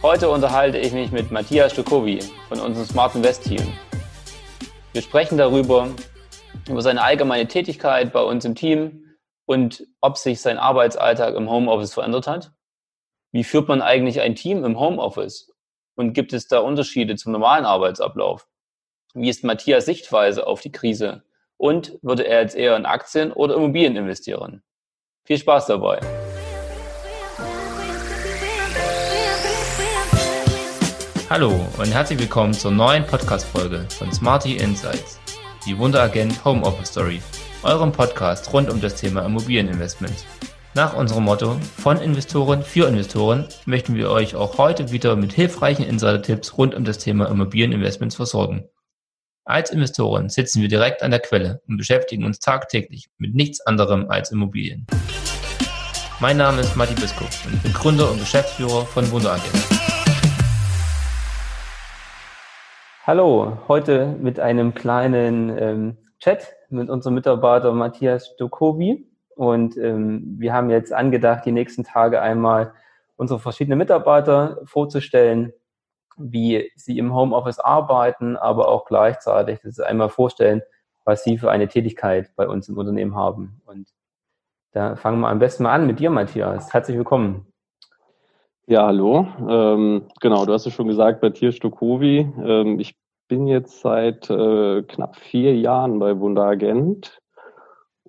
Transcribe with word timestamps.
Heute 0.00 0.30
unterhalte 0.30 0.78
ich 0.78 0.92
mich 0.92 1.10
mit 1.10 1.32
Matthias 1.32 1.72
Stukowi 1.72 2.20
von 2.48 2.60
unserem 2.60 2.86
Smart 2.86 3.16
Invest 3.16 3.42
Team. 3.42 3.72
Wir 4.92 5.02
sprechen 5.02 5.36
darüber, 5.36 5.90
über 6.68 6.82
seine 6.82 7.02
allgemeine 7.02 7.48
Tätigkeit 7.48 8.12
bei 8.12 8.22
uns 8.22 8.44
im 8.44 8.54
Team 8.54 9.16
und 9.44 9.88
ob 10.00 10.16
sich 10.16 10.40
sein 10.40 10.56
Arbeitsalltag 10.56 11.34
im 11.34 11.50
Homeoffice 11.50 11.94
verändert 11.94 12.28
hat. 12.28 12.52
Wie 13.32 13.42
führt 13.42 13.66
man 13.66 13.82
eigentlich 13.82 14.20
ein 14.20 14.36
Team 14.36 14.64
im 14.64 14.78
Homeoffice? 14.78 15.52
Und 15.96 16.12
gibt 16.12 16.32
es 16.32 16.46
da 16.46 16.60
Unterschiede 16.60 17.16
zum 17.16 17.32
normalen 17.32 17.64
Arbeitsablauf? 17.64 18.46
Wie 19.14 19.28
ist 19.28 19.42
Matthias 19.42 19.84
Sichtweise 19.84 20.46
auf 20.46 20.60
die 20.60 20.70
Krise? 20.70 21.24
Und 21.56 21.98
würde 22.02 22.24
er 22.24 22.42
jetzt 22.42 22.54
eher 22.54 22.76
in 22.76 22.86
Aktien 22.86 23.32
oder 23.32 23.56
Immobilien 23.56 23.96
investieren? 23.96 24.62
Viel 25.24 25.38
Spaß 25.38 25.66
dabei! 25.66 26.17
Hallo 31.38 31.54
und 31.78 31.94
herzlich 31.94 32.18
willkommen 32.18 32.52
zur 32.52 32.72
neuen 32.72 33.06
Podcast-Folge 33.06 33.86
von 33.96 34.12
Smarty 34.12 34.56
Insights, 34.56 35.20
die 35.64 35.78
Wunderagent 35.78 36.44
Homeoffice 36.44 36.88
Story, 36.88 37.22
eurem 37.62 37.92
Podcast 37.92 38.52
rund 38.52 38.68
um 38.68 38.80
das 38.80 38.96
Thema 38.96 39.24
Immobilieninvestment. 39.24 40.26
Nach 40.74 40.96
unserem 40.96 41.22
Motto 41.22 41.56
von 41.76 42.00
Investoren 42.00 42.64
für 42.64 42.88
Investoren 42.88 43.46
möchten 43.66 43.94
wir 43.94 44.10
euch 44.10 44.34
auch 44.34 44.58
heute 44.58 44.90
wieder 44.90 45.14
mit 45.14 45.32
hilfreichen 45.32 45.84
Insider-Tipps 45.84 46.58
rund 46.58 46.74
um 46.74 46.82
das 46.82 46.98
Thema 46.98 47.26
Immobilieninvestments 47.26 48.16
versorgen. 48.16 48.64
Als 49.44 49.70
Investoren 49.70 50.30
sitzen 50.30 50.60
wir 50.60 50.68
direkt 50.68 51.04
an 51.04 51.12
der 51.12 51.20
Quelle 51.20 51.62
und 51.68 51.76
beschäftigen 51.76 52.24
uns 52.24 52.40
tagtäglich 52.40 53.10
mit 53.16 53.36
nichts 53.36 53.60
anderem 53.60 54.10
als 54.10 54.32
Immobilien. 54.32 54.88
Mein 56.18 56.36
Name 56.36 56.62
ist 56.62 56.74
Matti 56.74 56.94
Biskop 56.94 57.30
und 57.46 57.54
ich 57.54 57.62
bin 57.62 57.72
Gründer 57.72 58.10
und 58.10 58.18
Geschäftsführer 58.18 58.84
von 58.86 59.08
Wunderagent. 59.12 59.77
Hallo, 63.08 63.56
heute 63.68 64.18
mit 64.20 64.38
einem 64.38 64.74
kleinen 64.74 65.48
ähm, 65.58 65.96
Chat 66.18 66.54
mit 66.68 66.90
unserem 66.90 67.14
Mitarbeiter 67.14 67.72
Matthias 67.72 68.28
Stokobi. 68.34 69.10
Und 69.34 69.78
ähm, 69.78 70.36
wir 70.38 70.52
haben 70.52 70.68
jetzt 70.68 70.92
angedacht, 70.92 71.46
die 71.46 71.52
nächsten 71.52 71.84
Tage 71.84 72.20
einmal 72.20 72.74
unsere 73.16 73.40
verschiedenen 73.40 73.78
Mitarbeiter 73.78 74.60
vorzustellen, 74.64 75.54
wie 76.18 76.70
sie 76.76 76.98
im 76.98 77.14
Homeoffice 77.14 77.60
arbeiten, 77.60 78.36
aber 78.36 78.68
auch 78.68 78.84
gleichzeitig 78.84 79.60
das 79.62 79.80
einmal 79.80 80.10
vorstellen, 80.10 80.60
was 81.06 81.24
sie 81.24 81.38
für 81.38 81.50
eine 81.50 81.66
Tätigkeit 81.66 82.30
bei 82.36 82.46
uns 82.46 82.68
im 82.68 82.76
Unternehmen 82.76 83.16
haben. 83.16 83.62
Und 83.64 83.88
da 84.72 84.96
fangen 84.96 85.20
wir 85.20 85.30
am 85.30 85.38
besten 85.38 85.62
mal 85.62 85.72
an 85.72 85.86
mit 85.86 85.98
dir, 85.98 86.10
Matthias. 86.10 86.74
Herzlich 86.74 86.98
willkommen. 86.98 87.46
Ja, 88.70 88.84
hallo. 88.86 89.26
Ähm, 89.48 90.08
genau, 90.20 90.44
du 90.44 90.52
hast 90.52 90.66
es 90.66 90.74
schon 90.74 90.88
gesagt, 90.88 91.22
Matthias 91.22 91.54
Stokovi. 91.56 92.30
Ähm, 92.44 92.78
ich 92.78 92.96
bin 93.26 93.46
jetzt 93.46 93.80
seit 93.80 94.28
äh, 94.28 94.82
knapp 94.82 95.16
vier 95.16 95.56
Jahren 95.56 95.98
bei 95.98 96.20
Wunderagent 96.20 97.18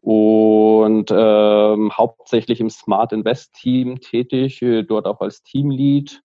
und 0.02 1.12
ähm, 1.16 1.98
hauptsächlich 1.98 2.60
im 2.60 2.70
Smart 2.70 3.14
Invest 3.14 3.54
Team 3.54 4.02
tätig, 4.02 4.62
äh, 4.62 4.84
dort 4.84 5.06
auch 5.08 5.22
als 5.22 5.44
Teamlead. 5.44 6.22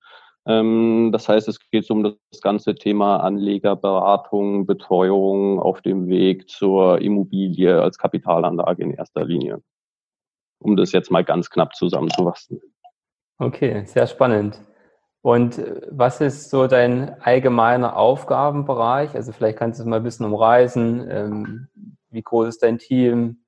Ähm, 0.47 1.11
das 1.13 1.29
heißt, 1.29 1.47
es 1.47 1.61
geht 1.71 1.89
um 1.93 2.03
das 2.03 2.41
ganze 2.43 2.75
Thema 2.75 3.19
Anlegerberatung, 3.19 4.67
Betreuung 4.67 5.61
auf 5.61 5.81
dem 5.81 6.09
Weg 6.09 6.49
zur 6.51 7.01
Immobilie 7.01 7.81
als 7.81 7.99
Kapitalanlage 7.99 8.83
in 8.83 8.91
erster 8.95 9.25
Linie. 9.25 9.63
Um 10.59 10.77
das 10.77 10.91
jetzt 10.91 11.13
mal 11.13 11.23
ganz 11.23 11.51
knapp 11.51 11.77
zusammenzufassen. 11.77 12.61
Okay, 13.39 13.85
sehr 13.87 14.07
spannend. 14.07 14.61
Und 15.23 15.59
äh, 15.59 15.81
was 15.91 16.21
ist 16.21 16.51
so 16.51 16.67
dein 16.67 17.21
allgemeiner 17.21 17.97
Aufgabenbereich? 17.97 19.15
Also 19.15 19.33
vielleicht 19.33 19.59
kannst 19.59 19.79
du 19.79 19.83
es 19.83 19.89
mal 19.89 19.97
ein 19.97 20.03
bisschen 20.03 20.27
umreißen. 20.27 21.07
Ähm, 21.11 21.69
wie 22.11 22.23
groß 22.23 22.49
ist 22.49 22.63
dein 22.63 22.79
Team? 22.79 23.39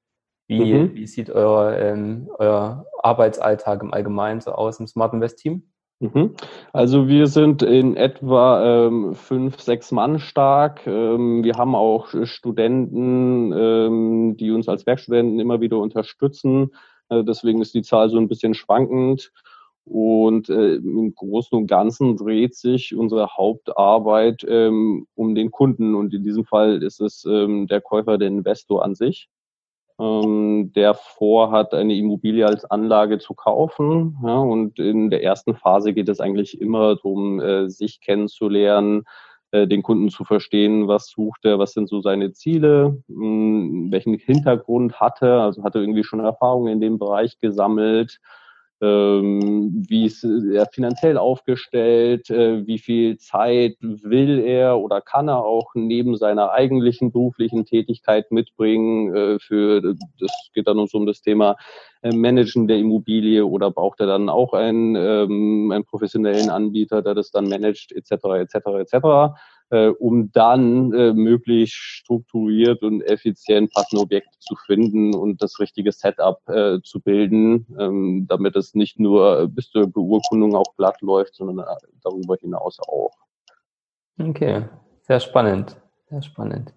Wie, 0.49 0.75
mhm. 0.75 0.95
wie 0.95 1.07
sieht 1.07 1.31
euer, 1.31 1.77
ähm, 1.77 2.31
euer 2.39 2.87
Arbeitsalltag 3.03 3.83
im 3.83 3.93
Allgemeinen 3.93 4.41
so 4.41 4.53
aus 4.53 4.79
im 4.81 4.87
Smart 4.87 5.13
Invest 5.13 5.39
Team? 5.39 5.65
Mhm. 5.99 6.35
Also 6.73 7.09
wir 7.09 7.27
sind 7.27 7.63
in 7.63 7.97
etwa 7.97 8.87
ähm, 8.87 9.15
fünf, 9.15 9.61
sechs 9.61 9.93
Mann 9.93 10.19
stark. 10.19 10.87
Ähm, 10.87 11.43
wir 11.43 11.55
haben 11.55 11.75
auch 11.75 12.09
Studenten, 12.25 13.53
ähm, 13.53 14.37
die 14.37 14.51
uns 14.51 14.69
als 14.69 14.87
Werkstudenten 14.87 15.41
immer 15.41 15.61
wieder 15.61 15.79
unterstützen. 15.79 16.73
Äh, 17.09 17.25
deswegen 17.25 17.61
ist 17.61 17.75
die 17.75 17.83
Zahl 17.83 18.11
so 18.11 18.19
ein 18.19 18.29
bisschen 18.29 18.55
schwankend. 18.55 19.33
Und 19.87 20.49
äh, 20.49 20.75
im 20.75 21.15
Großen 21.15 21.57
und 21.57 21.69
Ganzen 21.69 22.17
dreht 22.17 22.57
sich 22.57 22.97
unsere 22.97 23.37
Hauptarbeit 23.37 24.45
ähm, 24.47 25.07
um 25.15 25.37
den 25.37 25.53
Kunden. 25.53 25.95
Und 25.95 26.13
in 26.13 26.25
diesem 26.25 26.45
Fall 26.45 26.83
ist 26.83 27.01
es 27.01 27.25
ähm, 27.25 27.69
der 27.69 27.81
Käufer, 27.81 28.19
der 28.19 28.27
Investor 28.27 28.85
an 28.85 28.97
sich, 28.97 29.29
ähm, 30.01 30.73
der 30.75 30.95
vorhat, 30.95 31.73
eine 31.73 31.95
Immobilie 31.95 32.45
als 32.45 32.65
Anlage 32.65 33.19
zu 33.21 33.35
kaufen. 33.35 34.19
Ja, 34.25 34.39
und 34.39 34.81
in 34.81 35.09
der 35.09 35.23
ersten 35.23 35.55
Phase 35.55 35.95
geht 35.95 36.09
es 36.09 36.19
eigentlich 36.19 36.61
immer 36.61 36.97
darum, 36.97 37.41
äh, 37.41 37.69
sich 37.71 38.01
kennenzulernen, 38.01 39.05
äh, 39.53 39.69
den 39.69 39.85
Kunden 39.85 40.09
zu 40.09 40.25
verstehen, 40.25 40.89
was 40.89 41.11
sucht 41.11 41.45
er, 41.45 41.61
was 41.61 41.75
sind 41.75 41.89
so 41.89 42.01
seine 42.01 42.33
Ziele, 42.33 43.01
mh, 43.07 43.23
hm, 43.23 43.93
welchen 43.93 44.15
Hintergrund 44.15 45.01
hat 45.01 45.23
er, 45.23 45.43
also 45.43 45.63
hat 45.63 45.77
er 45.77 45.81
irgendwie 45.81 46.03
schon 46.03 46.19
Erfahrungen 46.19 46.73
in 46.73 46.81
dem 46.81 46.99
Bereich 46.99 47.39
gesammelt 47.39 48.19
ähm, 48.81 49.85
wie 49.89 50.05
ist 50.05 50.23
er 50.25 50.67
finanziell 50.67 51.17
aufgestellt, 51.17 52.29
äh, 52.29 52.67
wie 52.67 52.79
viel 52.79 53.17
Zeit 53.17 53.77
will 53.81 54.39
er 54.39 54.79
oder 54.79 55.01
kann 55.01 55.29
er 55.29 55.45
auch 55.45 55.71
neben 55.75 56.17
seiner 56.17 56.51
eigentlichen 56.51 57.11
beruflichen 57.11 57.65
Tätigkeit 57.65 58.31
mitbringen. 58.31 59.15
Äh, 59.15 59.39
für 59.39 59.81
das 60.21 60.51
geht 60.53 60.69
dann 60.69 60.79
uns 60.79 60.93
um 60.93 61.07
das 61.07 61.23
Thema 61.23 61.57
äh, 62.03 62.15
Managen 62.15 62.69
der 62.69 62.77
Immobilie 62.77 63.47
oder 63.47 63.71
braucht 63.71 64.01
er 64.01 64.07
dann 64.07 64.29
auch 64.29 64.53
einen, 64.53 64.95
ähm, 64.95 65.73
einen 65.73 65.85
professionellen 65.85 66.51
Anbieter, 66.51 67.01
der 67.01 67.15
das 67.15 67.31
dann 67.31 67.49
managt, 67.49 67.93
etc. 67.93 68.13
etc. 68.41 68.55
etc 68.79 69.37
äh, 69.71 69.89
um 69.89 70.31
dann 70.33 70.93
äh, 70.93 71.13
möglichst 71.13 71.77
strukturiert 71.77 72.83
und 72.83 73.03
effizient 73.03 73.73
passende 73.73 74.03
Objekte 74.03 74.39
zu 74.39 74.55
finden 74.67 75.15
und 75.15 75.43
das 75.43 75.59
richtige 75.59 75.93
Setup 75.93 76.41
äh, 76.49 76.79
zu 76.83 77.01
bilden, 77.01 77.67
ähm, 77.79 78.27
damit 78.29 78.57
es 78.57 78.75
nicht 78.75 78.99
nur 79.01 79.49
bis 79.49 79.71
zur 79.71 79.87
Beurkundung 79.87 80.55
auch 80.55 80.77
glatt 80.77 81.01
läuft, 81.01 81.35
sondern 81.35 81.67
äh, 81.67 81.87
darüber 82.03 82.37
hinaus 82.37 82.79
auch. 82.81 83.13
Okay, 84.19 84.65
sehr 85.03 85.21
spannend, 85.21 85.77
sehr 86.09 86.23
spannend. 86.23 86.73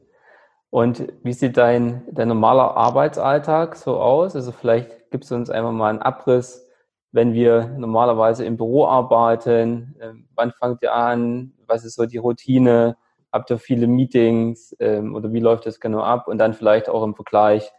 Und 0.72 1.11
wie 1.23 1.33
sieht 1.33 1.57
dein, 1.57 2.03
dein 2.11 2.28
normaler 2.28 2.78
Arbeitsalltag 2.78 3.75
so 3.75 3.99
aus? 3.99 4.35
Also 4.35 4.51
vielleicht 4.51 5.09
gibst 5.09 5.31
du 5.31 5.35
uns 5.35 5.49
einfach 5.49 5.72
mal 5.72 5.89
einen 5.89 6.01
Abriss, 6.01 6.69
wenn 7.12 7.34
wir 7.34 7.75
normalerweise 7.78 8.46
im 8.46 8.58
Büro 8.58 8.86
arbeiten, 8.86 9.96
äh, 10.00 10.14
wann 10.36 10.52
fangt 10.52 10.81
ihr 10.84 10.94
an, 10.94 11.53
was 11.66 11.86
ist 11.86 11.96
so 11.96 12.06
die 12.06 12.18
Routine, 12.18 12.97
habt 13.31 13.50
ihr 13.50 13.58
viele 13.58 13.88
Meetings? 13.88 14.75
Ähm, 14.80 15.16
oder 15.16 15.31
wie 15.34 15.40
läuft 15.40 15.66
das 15.66 15.80
genau 15.80 16.02
ab? 16.02 16.28
Und 16.28 16.38
dann 16.38 16.53
vielleicht 16.53 16.90
auch 16.90 17.03
im 17.03 17.16
Vergleich, 17.16 17.72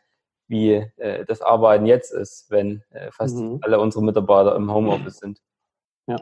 wie 0.49 0.73
äh, 0.97 1.25
das 1.25 1.43
Arbeiten 1.43 1.87
jetzt 1.87 2.13
ist, 2.13 2.51
wenn 2.51 2.83
äh, 2.91 3.11
fast 3.13 3.37
mhm. 3.37 3.59
alle 3.63 3.81
unsere 3.81 4.05
Mitarbeiter 4.05 4.57
im 4.57 4.73
Homeoffice 4.73 5.19
sind. 5.19 5.41
Ja, 6.07 6.17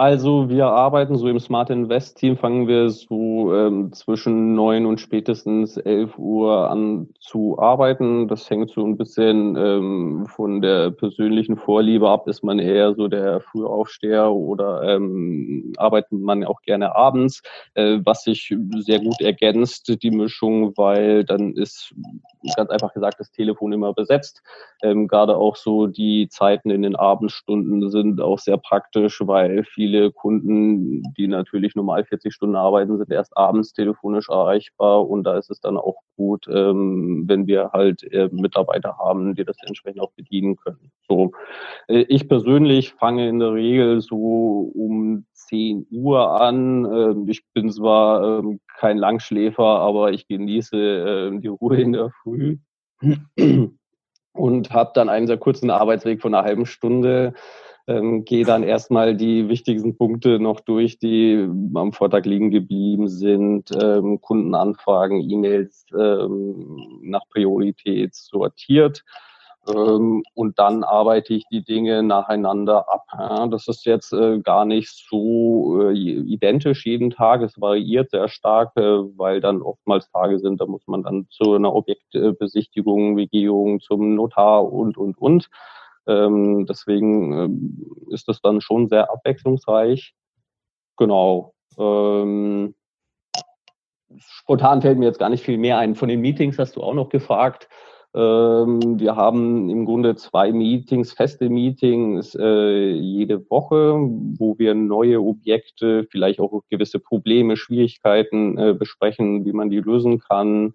also 0.00 0.48
wir 0.48 0.66
arbeiten 0.66 1.16
so 1.16 1.28
im 1.28 1.38
Smart 1.38 1.68
Invest 1.68 2.16
Team, 2.16 2.38
fangen 2.38 2.66
wir 2.66 2.88
so 2.88 3.54
ähm, 3.54 3.92
zwischen 3.92 4.54
neun 4.54 4.86
und 4.86 4.98
spätestens 4.98 5.76
elf 5.76 6.16
Uhr 6.18 6.70
an 6.70 7.08
zu 7.20 7.58
arbeiten. 7.58 8.26
Das 8.26 8.48
hängt 8.48 8.70
so 8.70 8.82
ein 8.82 8.96
bisschen 8.96 9.56
ähm, 9.56 10.26
von 10.26 10.62
der 10.62 10.90
persönlichen 10.90 11.58
Vorliebe 11.58 12.08
ab. 12.08 12.28
Ist 12.28 12.42
man 12.42 12.58
eher 12.58 12.94
so 12.94 13.08
der 13.08 13.40
Frühaufsteher 13.40 14.32
oder 14.32 14.82
ähm, 14.84 15.74
arbeitet 15.76 16.12
man 16.12 16.44
auch 16.44 16.62
gerne 16.62 16.96
abends, 16.96 17.42
äh, 17.74 17.98
was 18.02 18.24
sich 18.24 18.56
sehr 18.78 19.00
gut 19.00 19.20
ergänzt, 19.20 19.94
die 20.02 20.10
Mischung, 20.10 20.72
weil 20.78 21.24
dann 21.24 21.52
ist 21.52 21.94
ganz 22.56 22.70
einfach 22.70 22.94
gesagt 22.94 23.20
das 23.20 23.30
Telefon 23.32 23.74
immer 23.74 23.92
besetzt. 23.92 24.42
Ähm, 24.82 25.08
Gerade 25.08 25.36
auch 25.36 25.56
so 25.56 25.86
die 25.86 26.28
Zeiten 26.30 26.70
in 26.70 26.80
den 26.80 26.96
Abendstunden 26.96 27.90
sind 27.90 28.22
auch 28.22 28.38
sehr 28.38 28.56
praktisch, 28.56 29.20
weil 29.26 29.64
viele 29.74 30.12
Kunden, 30.12 31.02
die 31.16 31.28
natürlich 31.28 31.74
normal 31.74 32.04
40 32.04 32.32
Stunden 32.32 32.56
arbeiten, 32.56 32.98
sind 32.98 33.10
erst 33.10 33.36
abends 33.36 33.72
telefonisch 33.72 34.28
erreichbar 34.28 35.08
und 35.08 35.24
da 35.24 35.36
ist 35.36 35.50
es 35.50 35.60
dann 35.60 35.76
auch 35.76 35.96
gut, 36.16 36.46
ähm, 36.48 37.24
wenn 37.26 37.46
wir 37.46 37.70
halt 37.72 38.02
äh, 38.12 38.28
Mitarbeiter 38.32 38.98
haben, 38.98 39.34
die 39.34 39.44
das 39.44 39.56
entsprechend 39.66 40.00
auch 40.00 40.12
bedienen 40.12 40.56
können. 40.56 40.90
So, 41.08 41.32
äh, 41.88 42.02
ich 42.08 42.28
persönlich 42.28 42.92
fange 42.92 43.28
in 43.28 43.38
der 43.38 43.54
Regel 43.54 44.00
so 44.00 44.70
um 44.74 45.24
10 45.32 45.86
Uhr 45.90 46.40
an. 46.40 46.84
Ähm, 46.84 47.28
ich 47.28 47.42
bin 47.52 47.70
zwar 47.70 48.38
ähm, 48.40 48.60
kein 48.78 48.98
Langschläfer, 48.98 49.64
aber 49.64 50.12
ich 50.12 50.28
genieße 50.28 50.76
äh, 51.32 51.40
die 51.40 51.48
Ruhe 51.48 51.80
in 51.80 51.92
der 51.92 52.10
Früh 52.22 52.58
und 54.32 54.70
habe 54.72 54.92
dann 54.94 55.08
einen 55.08 55.26
sehr 55.26 55.38
kurzen 55.38 55.70
Arbeitsweg 55.70 56.20
von 56.22 56.34
einer 56.34 56.44
halben 56.44 56.66
Stunde 56.66 57.34
ähm, 57.90 58.24
gehe 58.24 58.44
dann 58.44 58.62
erstmal 58.62 59.16
die 59.16 59.48
wichtigsten 59.48 59.96
Punkte 59.96 60.38
noch 60.38 60.60
durch, 60.60 60.98
die 60.98 61.48
am 61.74 61.92
Vortag 61.92 62.24
liegen 62.24 62.50
geblieben 62.50 63.08
sind, 63.08 63.70
ähm, 63.80 64.20
Kundenanfragen, 64.20 65.20
E-Mails 65.20 65.86
ähm, 65.92 67.00
nach 67.02 67.22
Priorität 67.30 68.14
sortiert 68.14 69.04
ähm, 69.68 70.22
und 70.34 70.58
dann 70.58 70.84
arbeite 70.84 71.34
ich 71.34 71.44
die 71.50 71.62
Dinge 71.62 72.02
nacheinander 72.02 72.88
ab. 72.88 73.04
Ja, 73.12 73.46
das 73.46 73.68
ist 73.68 73.84
jetzt 73.84 74.12
äh, 74.12 74.40
gar 74.40 74.64
nicht 74.64 74.88
so 75.08 75.90
äh, 75.90 75.92
identisch 75.92 76.86
jeden 76.86 77.10
Tag. 77.10 77.42
Es 77.42 77.60
variiert 77.60 78.10
sehr 78.10 78.28
stark, 78.28 78.72
äh, 78.76 78.80
weil 78.80 79.40
dann 79.40 79.62
oftmals 79.62 80.10
Tage 80.10 80.38
sind, 80.38 80.60
da 80.60 80.66
muss 80.66 80.86
man 80.86 81.02
dann 81.02 81.26
zu 81.30 81.54
einer 81.54 81.74
Objektbesichtigung, 81.74 83.16
Begehung 83.16 83.80
zum 83.80 84.14
Notar 84.14 84.72
und, 84.72 84.96
und, 84.96 85.18
und. 85.18 85.50
Ähm, 86.06 86.66
deswegen 86.66 87.32
äh, 88.10 88.14
ist 88.14 88.28
das 88.28 88.40
dann 88.40 88.60
schon 88.60 88.88
sehr 88.88 89.10
abwechslungsreich. 89.10 90.14
Genau. 90.96 91.54
Ähm, 91.78 92.74
spontan 94.18 94.82
fällt 94.82 94.98
mir 94.98 95.06
jetzt 95.06 95.18
gar 95.18 95.30
nicht 95.30 95.44
viel 95.44 95.58
mehr 95.58 95.78
ein. 95.78 95.94
Von 95.94 96.08
den 96.08 96.20
Meetings 96.20 96.58
hast 96.58 96.76
du 96.76 96.82
auch 96.82 96.94
noch 96.94 97.08
gefragt. 97.08 97.68
Ähm, 98.12 98.98
wir 98.98 99.14
haben 99.14 99.70
im 99.70 99.84
Grunde 99.84 100.16
zwei 100.16 100.50
Meetings, 100.52 101.12
feste 101.12 101.48
Meetings 101.48 102.34
äh, 102.34 102.90
jede 102.90 103.48
Woche, 103.50 103.94
wo 104.38 104.58
wir 104.58 104.74
neue 104.74 105.20
Objekte, 105.20 106.08
vielleicht 106.10 106.40
auch 106.40 106.62
gewisse 106.70 106.98
Probleme, 106.98 107.56
Schwierigkeiten 107.56 108.58
äh, 108.58 108.74
besprechen, 108.74 109.44
wie 109.44 109.52
man 109.52 109.70
die 109.70 109.78
lösen 109.78 110.18
kann 110.18 110.74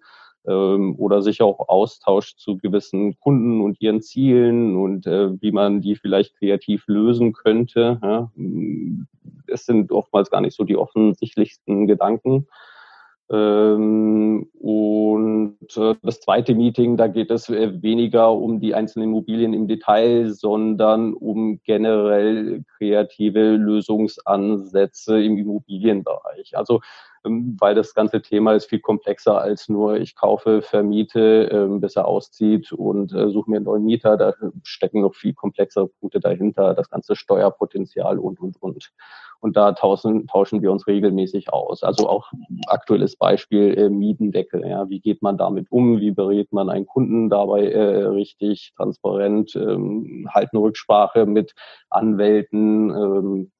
oder 0.52 1.22
sich 1.22 1.42
auch 1.42 1.68
austauscht 1.68 2.38
zu 2.38 2.56
gewissen 2.56 3.18
Kunden 3.18 3.60
und 3.60 3.80
ihren 3.80 4.02
Zielen 4.02 4.76
und 4.76 5.06
äh, 5.06 5.40
wie 5.40 5.52
man 5.52 5.80
die 5.80 5.96
vielleicht 5.96 6.36
kreativ 6.38 6.84
lösen 6.86 7.32
könnte. 7.32 7.98
Ja. 8.02 8.30
Es 9.48 9.66
sind 9.66 9.90
oftmals 9.92 10.30
gar 10.30 10.40
nicht 10.40 10.56
so 10.56 10.64
die 10.64 10.76
offensichtlichsten 10.76 11.86
Gedanken. 11.86 12.46
Ähm, 13.28 14.48
und 14.60 15.76
äh, 15.76 15.94
das 16.02 16.20
zweite 16.20 16.54
Meeting, 16.54 16.96
da 16.96 17.08
geht 17.08 17.32
es 17.32 17.48
äh, 17.48 17.82
weniger 17.82 18.32
um 18.32 18.60
die 18.60 18.74
einzelnen 18.74 19.08
Immobilien 19.08 19.52
im 19.52 19.66
Detail, 19.66 20.32
sondern 20.32 21.12
um 21.12 21.60
generell 21.64 22.62
kreative 22.78 23.56
Lösungsansätze 23.56 25.20
im 25.20 25.38
Immobilienbereich. 25.38 26.56
Also 26.56 26.80
ähm, 27.15 27.15
weil 27.60 27.74
das 27.74 27.94
ganze 27.94 28.22
Thema 28.22 28.52
ist 28.52 28.66
viel 28.66 28.80
komplexer 28.80 29.40
als 29.40 29.68
nur 29.68 29.96
ich 29.98 30.14
kaufe, 30.14 30.62
vermiete, 30.62 31.48
ähm, 31.52 31.80
bis 31.80 31.96
er 31.96 32.06
auszieht 32.06 32.72
und 32.72 33.12
äh, 33.12 33.28
suche 33.30 33.50
mir 33.50 33.56
einen 33.56 33.66
neuen 33.66 33.84
Mieter. 33.84 34.16
Da 34.16 34.34
stecken 34.62 35.02
noch 35.02 35.14
viel 35.14 35.34
komplexere 35.34 35.88
Punkte 35.88 36.20
dahinter, 36.20 36.74
das 36.74 36.90
ganze 36.90 37.16
Steuerpotenzial 37.16 38.18
und, 38.18 38.40
und, 38.40 38.62
und. 38.62 38.92
Und 39.40 39.56
da 39.56 39.72
tauschen, 39.72 40.26
tauschen 40.26 40.62
wir 40.62 40.72
uns 40.72 40.86
regelmäßig 40.86 41.52
aus. 41.52 41.82
Also 41.82 42.08
auch 42.08 42.32
aktuelles 42.66 43.16
Beispiel 43.16 43.76
äh, 43.76 43.90
Mietendeckel. 43.90 44.66
Ja, 44.66 44.88
wie 44.88 45.00
geht 45.00 45.22
man 45.22 45.36
damit 45.36 45.70
um? 45.70 46.00
Wie 46.00 46.10
berät 46.10 46.52
man 46.52 46.70
einen 46.70 46.86
Kunden 46.86 47.28
dabei 47.28 47.70
äh, 47.70 48.04
richtig 48.06 48.72
transparent? 48.76 49.54
Ähm, 49.54 50.28
halten 50.32 50.56
Rücksprache 50.56 51.26
mit 51.26 51.54
Anwälten. 51.90 52.90
Ähm, 52.90 53.52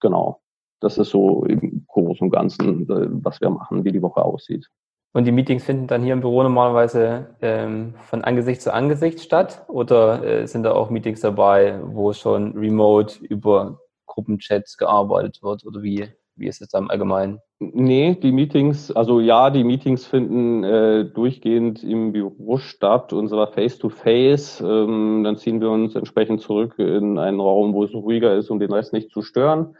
genau. 0.00 0.43
Das 0.84 0.98
ist 0.98 1.10
so 1.10 1.44
im 1.46 1.86
Großen 1.88 2.26
und 2.26 2.30
Ganzen, 2.30 2.82
äh, 2.90 3.08
was 3.24 3.40
wir 3.40 3.48
machen, 3.48 3.84
wie 3.84 3.92
die 3.92 4.02
Woche 4.02 4.22
aussieht. 4.22 4.68
Und 5.14 5.24
die 5.24 5.32
Meetings 5.32 5.64
finden 5.64 5.86
dann 5.86 6.02
hier 6.02 6.12
im 6.12 6.20
Büro 6.20 6.42
normalerweise 6.42 7.36
ähm, 7.40 7.94
von 8.02 8.22
Angesicht 8.22 8.60
zu 8.60 8.74
Angesicht 8.74 9.20
statt? 9.20 9.64
Oder 9.68 10.22
äh, 10.22 10.46
sind 10.46 10.64
da 10.64 10.72
auch 10.72 10.90
Meetings 10.90 11.20
dabei, 11.20 11.80
wo 11.84 12.12
schon 12.12 12.52
remote 12.52 13.24
über 13.24 13.78
Gruppenchats 14.06 14.76
gearbeitet 14.76 15.42
wird? 15.42 15.64
Oder 15.64 15.82
wie, 15.82 16.08
wie 16.36 16.48
ist 16.48 16.60
es 16.60 16.68
da 16.68 16.78
im 16.78 16.90
Allgemeinen? 16.90 17.40
Nee, 17.60 18.18
die 18.20 18.32
Meetings, 18.32 18.90
also 18.90 19.20
ja, 19.20 19.48
die 19.48 19.64
Meetings 19.64 20.04
finden 20.04 20.64
äh, 20.64 21.04
durchgehend 21.06 21.82
im 21.82 22.12
Büro 22.12 22.58
statt, 22.58 23.14
unserer 23.14 23.46
Face-to-Face. 23.46 24.60
-face. 24.60 24.84
Ähm, 24.84 25.24
dann 25.24 25.38
ziehen 25.38 25.62
wir 25.62 25.70
uns 25.70 25.94
entsprechend 25.94 26.42
zurück 26.42 26.74
in 26.78 27.18
einen 27.18 27.40
Raum, 27.40 27.72
wo 27.72 27.84
es 27.84 27.94
ruhiger 27.94 28.34
ist, 28.36 28.50
um 28.50 28.58
den 28.58 28.72
Rest 28.72 28.92
nicht 28.92 29.10
zu 29.12 29.22
stören. 29.22 29.76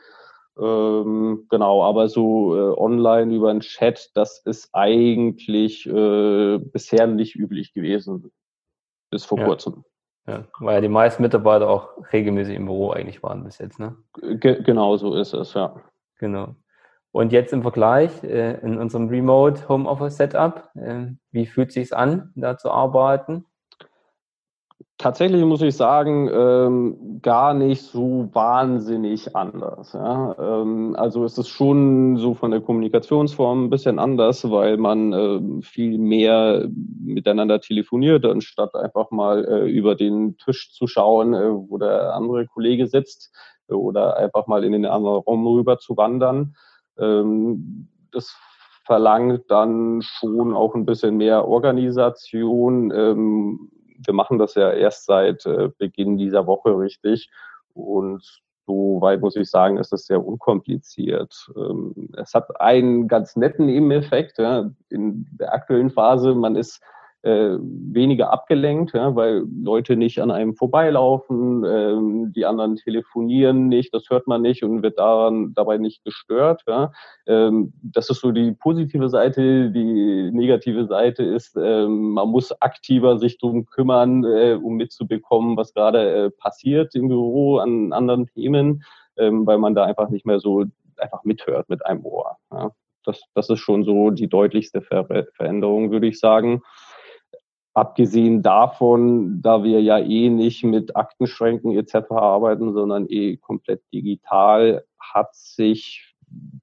Ähm, 0.56 1.47
genau, 1.51 1.83
aber 1.83 2.09
so 2.09 2.56
äh, 2.56 2.79
online 2.79 3.35
über 3.35 3.51
einen 3.51 3.61
Chat, 3.61 4.11
das 4.15 4.39
ist 4.39 4.71
eigentlich 4.73 5.87
äh, 5.87 6.59
bisher 6.59 7.06
nicht 7.06 7.35
üblich 7.35 7.73
gewesen. 7.73 8.31
Bis 9.11 9.25
vor 9.25 9.39
ja. 9.39 9.47
kurzem. 9.47 9.85
Ja, 10.27 10.45
weil 10.59 10.77
ja 10.77 10.81
die 10.81 10.89
meisten 10.89 11.23
Mitarbeiter 11.23 11.69
auch 11.69 11.91
regelmäßig 12.12 12.56
im 12.56 12.67
Büro 12.67 12.91
eigentlich 12.91 13.23
waren 13.23 13.45
bis 13.45 13.59
jetzt, 13.59 13.79
ne? 13.79 13.97
Ge 14.15 14.62
genau 14.62 14.97
so 14.97 15.15
ist 15.17 15.35
es, 15.35 15.53
ja. 15.55 15.75
Genau. 16.19 16.55
Und 17.12 17.31
jetzt 17.31 17.53
im 17.53 17.62
Vergleich 17.62 18.25
äh, 18.25 18.59
in 18.61 18.79
unserem 18.79 19.09
Remote 19.09 19.69
Homeoffice 19.69 20.17
Setup, 20.17 20.71
äh, 20.75 21.09
wie 21.31 21.47
fühlt 21.47 21.69
es 21.69 21.75
sich 21.75 21.95
an, 21.95 22.33
da 22.35 22.56
zu 22.56 22.71
arbeiten? 22.71 23.45
Tatsächlich 24.96 25.44
muss 25.44 25.61
ich 25.61 25.76
sagen, 25.76 26.31
ähm, 26.32 27.19
gar 27.20 27.52
nicht 27.52 27.82
so 27.82 28.29
wahnsinnig 28.32 29.35
anders. 29.35 29.93
Ja? 29.93 30.37
Ähm, 30.38 30.94
also 30.96 31.25
es 31.25 31.37
ist 31.37 31.49
schon 31.49 32.17
so 32.17 32.35
von 32.35 32.52
der 32.52 32.61
Kommunikationsform 32.61 33.64
ein 33.64 33.70
bisschen 33.70 33.99
anders, 33.99 34.49
weil 34.49 34.76
man 34.76 35.12
äh, 35.12 35.62
viel 35.62 35.99
mehr 35.99 36.69
miteinander 37.00 37.61
telefoniert, 37.61 38.25
anstatt 38.25 38.76
einfach 38.76 39.11
mal 39.11 39.44
äh, 39.44 39.69
über 39.69 39.96
den 39.96 40.37
Tisch 40.37 40.73
zu 40.73 40.87
schauen, 40.87 41.35
äh, 41.35 41.50
wo 41.50 41.76
der 41.76 42.14
andere 42.14 42.46
Kollege 42.46 42.87
sitzt 42.87 43.35
oder 43.67 44.17
einfach 44.17 44.46
mal 44.46 44.62
in 44.62 44.73
den 44.73 44.87
anderen 44.87 45.23
Raum 45.23 45.44
rüber 45.44 45.79
zu 45.79 45.96
wandern. 45.96 46.55
Ähm, 46.99 47.88
das 48.12 48.32
verlangt 48.87 49.43
dann 49.49 50.02
schon 50.02 50.55
auch 50.55 50.76
ein 50.76 50.85
bisschen 50.85 51.17
mehr 51.17 51.49
Organisation. 51.49 52.93
Wir 53.96 54.14
machen 54.14 54.38
das 54.38 54.55
ja 54.55 54.73
erst 54.73 55.06
seit 55.06 55.46
äh, 55.46 55.70
Beginn 55.79 56.17
dieser 56.17 56.46
Woche 56.46 56.76
richtig. 56.79 57.31
Und 57.73 58.43
so 58.67 58.99
weit 59.00 59.20
muss 59.20 59.37
ich 59.37 59.50
sagen, 59.50 59.76
ist 59.76 59.93
das 59.93 60.06
sehr 60.06 60.25
unkompliziert. 60.25 61.50
Ähm, 61.56 62.11
es 62.17 62.32
hat 62.35 62.61
einen 62.61 63.08
ganz 63.08 63.37
netten 63.37 63.67
Nebeneffekt 63.67 64.38
ja, 64.38 64.70
in 64.88 65.26
der 65.32 65.52
aktuellen 65.52 65.91
Phase. 65.91 66.35
Man 66.35 66.56
ist 66.56 66.81
äh, 67.25 67.56
weniger 67.59 68.31
abgelenkt, 68.31 68.93
ja, 68.93 69.17
weil 69.17 69.44
Leute 69.62 69.97
nicht 69.97 70.21
an 70.21 70.31
einem 70.31 70.55
vorbeilaufen, 70.55 71.65
ähm, 71.65 72.32
die 72.37 72.44
anderen 72.44 72.76
telefonieren 72.76 73.69
nicht, 73.69 73.94
das 73.94 74.11
hört 74.11 74.26
man 74.26 74.43
nicht 74.43 74.62
und 74.62 74.82
wird 74.82 74.99
daran 74.99 75.55
dabei 75.55 75.79
nicht 75.79 76.05
gestört. 76.05 76.63
Ja. 76.67 76.93
Ähm, 77.27 77.72
das 77.82 78.10
ist 78.10 78.20
so 78.20 78.31
die 78.31 78.53
positive 78.53 79.08
Seite. 79.08 79.70
Die 79.70 80.31
negative 80.32 80.87
Seite 80.87 81.22
ist, 81.22 81.56
ähm, 81.56 82.10
man 82.10 82.29
muss 82.29 82.53
aktiver 82.60 83.19
sich 83.19 83.39
drum 83.39 83.65
kümmern, 83.65 84.25
äh, 84.25 84.58
um 84.63 84.75
mitzubekommen, 84.75 85.56
was 85.56 85.72
gerade 85.72 86.27
äh, 86.27 86.31
passiert 86.31 86.94
im 86.94 87.08
Büro 87.08 87.56
an 87.56 87.94
anderen 87.94 88.27
Themen, 88.27 88.82
ähm, 89.17 89.46
weil 89.46 89.56
man 89.56 89.75
da 89.75 89.84
einfach 89.84 90.10
nicht 90.10 90.27
mehr 90.27 90.41
so 90.41 90.65
einfach 90.98 91.25
mithört 91.25 91.70
mit 91.70 91.87
einem 91.87 92.05
Ohr. 92.05 92.37
Ja. 92.53 92.70
Das, 93.06 93.22
das 93.34 93.51
ist 93.51 93.60
schon 93.60 93.84
so 93.84 94.10
die 94.10 94.29
deutlichste 94.29 94.81
Ver 94.81 95.06
Veränderung, 95.34 95.91
würde 95.91 96.06
ich 96.06 96.19
sagen. 96.19 96.63
Abgesehen 97.74 98.43
davon, 98.43 99.43
da 99.43 99.64
wir 99.64 99.82
ja 99.82 99.98
eh 99.98 100.31
nicht 100.31 100.62
mit 100.62 100.94
Aktenschränken 100.94 101.76
etc. 101.76 102.10
arbeiten, 102.10 102.72
sondern 102.72 103.06
eh 103.08 103.36
komplett 103.36 103.82
digital, 103.93 104.84
hat 105.00 105.34
sich 105.34 106.14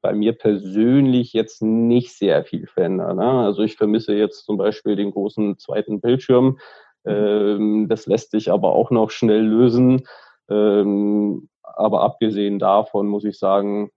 bei 0.01 0.13
mir 0.13 0.33
persönlich 0.33 1.33
jetzt 1.33 1.61
nicht 1.61 2.13
sehr 2.13 2.43
viel 2.45 2.65
verändert. 2.65 3.17
Ne? 3.17 3.29
Also 3.29 3.61
ich 3.61 3.75
vermisse 3.75 4.15
jetzt 4.15 4.45
zum 4.45 4.57
Beispiel 4.57 4.95
den 4.95 5.11
großen 5.11 5.57
zweiten 5.57 5.99
Bildschirm. 5.99 6.59
Ähm, 7.05 7.87
das 7.89 8.05
lässt 8.07 8.31
sich 8.31 8.51
aber 8.51 8.73
auch 8.73 8.89
noch 8.89 9.11
schnell 9.11 9.43
lösen. 9.43 10.03
Ähm, 10.49 11.49
aber 11.61 12.03
abgesehen 12.03 12.59
davon 12.59 13.07
muss 13.07 13.25
ich 13.25 13.37
sagen, 13.37 13.91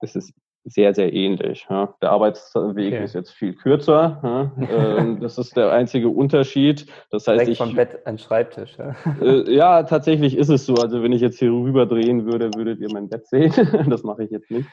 es 0.00 0.14
ist 0.14 0.32
sehr, 0.64 0.94
sehr 0.94 1.12
ähnlich. 1.12 1.66
Ja. 1.70 1.94
Der 2.02 2.10
Arbeitsweg 2.10 2.92
okay. 2.92 3.04
ist 3.04 3.14
jetzt 3.14 3.30
viel 3.30 3.54
kürzer. 3.54 4.20
Ja. 4.22 4.52
Ähm, 4.68 5.20
das 5.20 5.38
ist 5.38 5.56
der 5.56 5.72
einzige 5.72 6.08
Unterschied. 6.08 6.86
Das 7.10 7.26
heißt, 7.26 7.40
Direkt 7.40 7.50
ich, 7.50 7.58
vom 7.58 7.74
Bett 7.74 8.06
an 8.06 8.18
Schreibtisch. 8.18 8.76
Ja. 8.76 8.94
Äh, 9.20 9.50
ja, 9.54 9.82
tatsächlich 9.82 10.36
ist 10.36 10.50
es 10.50 10.66
so. 10.66 10.74
Also 10.74 11.02
wenn 11.02 11.12
ich 11.12 11.20
jetzt 11.20 11.38
hier 11.38 11.50
rüber 11.50 11.86
drehen 11.86 12.26
würde, 12.26 12.50
würdet 12.54 12.80
ihr 12.80 12.88
mein 12.92 13.08
Bett 13.08 13.26
sehen. 13.26 13.52
das 13.88 14.02
mache 14.02 14.24
ich 14.24 14.30
jetzt 14.30 14.50
nicht. 14.50 14.68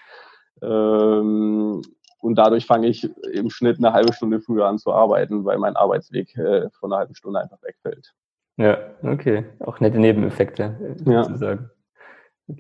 Ähm, 0.62 1.82
und 2.20 2.36
dadurch 2.36 2.66
fange 2.66 2.88
ich 2.88 3.10
im 3.32 3.50
Schnitt 3.50 3.78
eine 3.78 3.94
halbe 3.94 4.14
Stunde 4.14 4.42
früher 4.42 4.66
an 4.66 4.78
zu 4.78 4.92
arbeiten, 4.92 5.46
weil 5.46 5.58
mein 5.60 5.76
Arbeitsweg 5.76 6.36
äh, 6.38 6.70
von 6.80 6.92
einer 6.92 7.00
halben 7.00 7.16
Stunde 7.16 7.40
einfach 7.40 7.62
wegfällt. 7.62 8.14
Ja, 8.58 8.78
okay. 9.04 9.46
Auch 9.60 9.80
nette 9.80 10.00
Nebeneffekte, 10.00 10.96
äh, 11.06 11.24
sozusagen. 11.24 11.70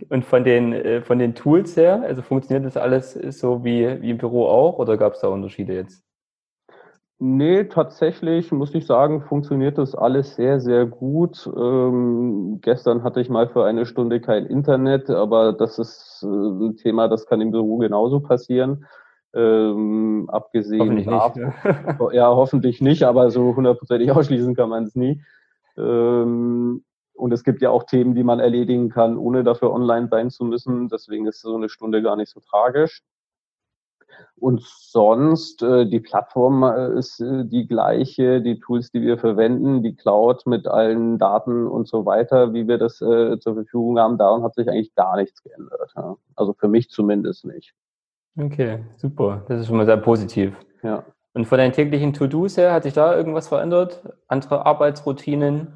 Und 0.10 0.26
von 0.26 0.44
den, 0.44 0.74
äh, 0.74 1.02
von 1.02 1.20
den 1.20 1.36
Tools 1.36 1.78
her, 1.78 2.02
also 2.04 2.22
funktioniert 2.22 2.66
das 2.66 2.76
alles 2.76 3.14
so 3.14 3.64
wie, 3.64 4.02
wie 4.02 4.10
im 4.10 4.18
Büro 4.18 4.48
auch 4.48 4.80
oder 4.80 4.98
gab 4.98 5.14
es 5.14 5.20
da 5.20 5.28
Unterschiede 5.28 5.74
jetzt? 5.74 6.04
Nee, 7.18 7.66
tatsächlich 7.66 8.52
muss 8.52 8.76
ich 8.76 8.86
sagen, 8.86 9.22
funktioniert 9.22 9.78
das 9.78 9.96
alles 9.96 10.36
sehr, 10.36 10.60
sehr 10.60 10.86
gut. 10.86 11.50
Ähm, 11.56 12.60
gestern 12.62 13.04
hatte 13.04 13.22
ich 13.22 13.30
mal 13.30 13.48
für 13.48 13.64
eine 13.64 13.86
Stunde 13.86 14.20
kein 14.20 14.46
Internet, 14.46 15.10
aber 15.10 15.54
das 15.54 15.80
ist 15.80 16.24
äh, 16.24 16.28
ein 16.28 16.76
Thema, 16.76 17.08
das 17.08 17.26
kann 17.26 17.40
im 17.40 17.52
Büro 17.52 17.78
genauso 17.78 18.20
passieren. 18.20 18.86
Ähm, 19.34 20.30
abgesehen 20.30 20.80
hoffentlich 20.80 21.08
nicht, 21.08 21.36
ja. 21.36 22.12
ja. 22.12 22.36
hoffentlich 22.36 22.82
nicht, 22.82 23.04
aber 23.04 23.32
so 23.32 23.56
hundertprozentig 23.56 24.12
ausschließen 24.16 24.56
kann 24.56 24.70
man 24.70 24.84
es 24.84 24.96
nie. 24.96 25.22
Ähm, 25.78 26.85
und 27.16 27.32
es 27.32 27.44
gibt 27.44 27.62
ja 27.62 27.70
auch 27.70 27.84
Themen, 27.84 28.16
die 28.16 28.24
man 28.24 28.40
erledigen 28.40 28.90
kann, 28.90 29.18
ohne 29.18 29.44
dafür 29.44 29.72
online 29.72 30.08
sein 30.10 30.30
zu 30.30 30.44
müssen. 30.44 30.90
Deswegen 30.90 31.28
ist 31.28 31.42
so 31.42 31.56
eine 31.56 31.70
Stunde 31.70 32.02
gar 32.02 32.16
nicht 32.16 32.30
so 32.30 32.40
tragisch. 32.40 33.02
Und 34.38 34.62
sonst, 34.62 35.62
äh, 35.64 35.86
die 35.86 36.00
Plattform 36.00 36.64
äh, 36.64 36.98
ist 36.98 37.20
äh, 37.20 37.46
die 37.46 37.68
gleiche, 37.68 38.42
die 38.42 38.60
Tools, 38.60 38.92
die 38.92 39.02
wir 39.02 39.18
verwenden, 39.18 39.82
die 39.82 39.96
Cloud 39.96 40.46
mit 40.46 40.68
allen 40.68 41.18
Daten 41.18 41.68
und 41.68 41.88
so 41.88 42.06
weiter, 42.06 42.54
wie 42.54 42.68
wir 42.68 42.78
das 42.78 43.02
äh, 43.02 43.40
zur 43.40 43.56
Verfügung 43.56 43.98
haben, 44.00 44.18
daran 44.18 44.44
hat 44.44 44.56
sich 44.56 44.70
eigentlich 44.70 44.94
gar 44.96 45.16
nichts 45.18 45.42
geändert. 45.42 45.92
Ja. 45.96 46.16
Also 46.36 46.54
für 46.54 46.68
mich 46.68 46.90
zumindest 46.90 47.46
nicht. 47.46 47.74
Okay, 48.38 48.80
super. 48.98 49.44
Das 49.48 49.62
ist 49.62 49.68
schon 49.68 49.78
mal 49.78 49.86
sehr 49.86 49.98
positiv. 49.98 50.54
Ja. 50.84 51.04
Und 51.34 51.46
von 51.46 51.58
deinen 51.58 51.74
täglichen 51.74 52.14
To-Dos 52.14 52.58
her, 52.58 52.74
hat 52.74 52.84
sich 52.84 52.94
da 52.94 53.16
irgendwas 53.16 53.48
verändert? 53.48 54.02
Andere 54.28 54.66
Arbeitsroutinen? 54.66 55.74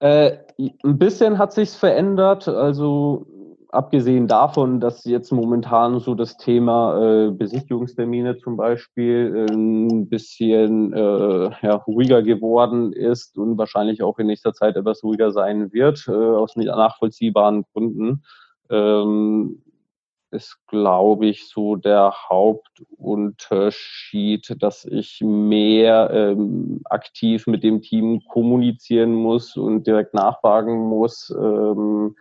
Äh, 0.00 0.38
ein 0.58 0.98
bisschen 0.98 1.38
hat 1.38 1.52
sich's 1.52 1.76
verändert. 1.76 2.48
Also 2.48 3.26
abgesehen 3.68 4.26
davon, 4.26 4.80
dass 4.80 5.04
jetzt 5.04 5.32
momentan 5.32 6.00
so 6.00 6.14
das 6.14 6.36
Thema 6.36 7.26
äh, 7.26 7.30
Besichtigungstermine 7.30 8.38
zum 8.38 8.56
Beispiel 8.56 9.46
äh, 9.48 9.52
ein 9.52 10.08
bisschen 10.08 10.92
äh, 10.92 11.50
ja, 11.62 11.74
ruhiger 11.86 12.22
geworden 12.22 12.92
ist 12.92 13.38
und 13.38 13.58
wahrscheinlich 13.58 14.02
auch 14.02 14.18
in 14.18 14.28
nächster 14.28 14.52
Zeit 14.52 14.76
etwas 14.76 15.02
ruhiger 15.02 15.30
sein 15.30 15.72
wird, 15.72 16.06
äh, 16.08 16.12
aus 16.12 16.56
nachvollziehbaren 16.56 17.64
Gründen, 17.72 18.22
ähm, 18.70 19.62
ist, 20.30 20.58
glaube 20.66 21.26
ich, 21.26 21.48
so 21.48 21.76
der 21.76 22.12
Hauptunterschied, 22.28 24.62
dass 24.62 24.84
ich 24.84 25.20
mehr 25.22 26.10
ähm, 26.12 26.80
aktiv 26.84 27.46
mit 27.46 27.62
dem 27.62 27.80
Team 27.82 28.22
kommunizieren 28.28 29.14
muss 29.14 29.56
und 29.56 29.86
direkt 29.86 30.14
nachfragen 30.14 30.88
muss. 30.88 31.32
Ähm, 31.38 32.16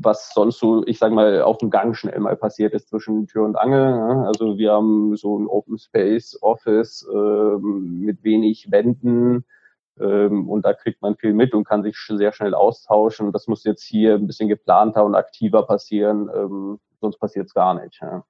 was 0.00 0.32
sonst 0.34 0.58
so, 0.58 0.84
ich 0.86 0.98
sage 0.98 1.14
mal, 1.14 1.42
auf 1.42 1.58
dem 1.58 1.70
Gang 1.70 1.96
schnell 1.96 2.18
mal 2.18 2.36
passiert 2.36 2.74
ist 2.74 2.88
zwischen 2.88 3.26
Tür 3.26 3.44
und 3.44 3.56
Angel. 3.56 3.92
Ne? 3.92 4.26
Also 4.26 4.58
wir 4.58 4.72
haben 4.72 5.16
so 5.16 5.38
ein 5.38 5.46
Open 5.46 5.78
Space 5.78 6.38
Office 6.42 7.06
ähm, 7.12 8.00
mit 8.00 8.22
wenig 8.24 8.70
Wänden 8.70 9.44
ähm, 10.00 10.48
und 10.48 10.64
da 10.64 10.72
kriegt 10.72 11.02
man 11.02 11.16
viel 11.16 11.32
mit 11.32 11.54
und 11.54 11.64
kann 11.64 11.82
sich 11.82 11.96
sehr 11.96 12.32
schnell 12.32 12.54
austauschen. 12.54 13.32
Das 13.32 13.46
muss 13.46 13.64
jetzt 13.64 13.84
hier 13.84 14.14
ein 14.14 14.26
bisschen 14.26 14.48
geplanter 14.48 15.04
und 15.04 15.14
aktiver 15.14 15.64
passieren, 15.64 16.28
ähm, 16.34 16.80
sonst 17.04 17.18
passiert 17.18 17.46
es 17.46 17.54
gar 17.54 17.74
nicht. 17.74 18.00
Ja. 18.00 18.24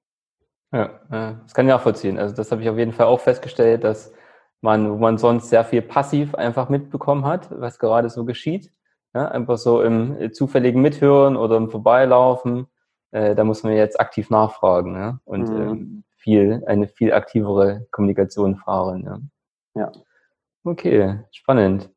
ja, 0.72 1.40
das 1.42 1.54
kann 1.54 1.66
ich 1.66 1.72
nachvollziehen. 1.72 2.18
Also 2.18 2.34
das 2.34 2.50
habe 2.50 2.62
ich 2.62 2.68
auf 2.68 2.76
jeden 2.76 2.92
Fall 2.92 3.06
auch 3.06 3.20
festgestellt, 3.20 3.84
dass 3.84 4.12
man, 4.60 4.90
wo 4.90 4.96
man 4.96 5.18
sonst 5.18 5.50
sehr 5.50 5.64
viel 5.64 5.82
passiv 5.82 6.34
einfach 6.34 6.68
mitbekommen 6.68 7.24
hat, 7.24 7.48
was 7.50 7.78
gerade 7.78 8.10
so 8.10 8.24
geschieht, 8.24 8.72
ja, 9.14 9.28
einfach 9.28 9.58
so 9.58 9.82
im 9.82 10.20
äh, 10.20 10.32
zufälligen 10.32 10.82
Mithören 10.82 11.36
oder 11.36 11.56
im 11.56 11.70
Vorbeilaufen. 11.70 12.66
Äh, 13.12 13.36
da 13.36 13.44
muss 13.44 13.62
man 13.62 13.74
jetzt 13.74 14.00
aktiv 14.00 14.30
nachfragen 14.30 14.96
ja? 14.96 15.20
und 15.24 15.48
mhm. 15.48 15.60
ähm, 15.60 16.04
viel, 16.16 16.64
eine 16.66 16.88
viel 16.88 17.12
aktivere 17.12 17.86
Kommunikation 17.92 18.56
fahren. 18.56 19.04
Ja. 19.74 19.82
ja. 19.82 19.92
Okay, 20.64 21.20
spannend. 21.30 21.93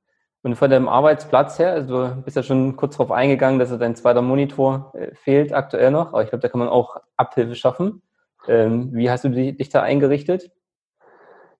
Und 0.47 0.55
von 0.55 0.69
deinem 0.69 0.87
Arbeitsplatz 0.87 1.59
her, 1.59 1.73
also 1.73 2.07
du 2.07 2.21
bist 2.21 2.37
ja 2.37 2.41
schon 2.41 2.77
kurz 2.77 2.95
darauf 2.95 3.11
eingegangen, 3.11 3.59
dass 3.59 3.77
dein 3.77 3.97
zweiter 3.97 4.21
Monitor 4.21 4.93
äh, 4.93 5.13
fehlt 5.13 5.51
aktuell 5.51 5.91
noch, 5.91 6.13
aber 6.13 6.23
ich 6.23 6.29
glaube, 6.29 6.41
da 6.41 6.47
kann 6.47 6.59
man 6.59 6.69
auch 6.69 6.95
Abhilfe 7.17 7.53
schaffen. 7.53 8.01
Ähm, 8.47 8.93
wie 8.93 9.11
hast 9.11 9.25
du 9.25 9.29
dich 9.29 9.67
da 9.67 9.81
eingerichtet? 9.81 10.49